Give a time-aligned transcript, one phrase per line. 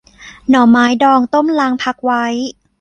[0.49, 2.25] หน่อไม้ดองต้มล้างพักไว้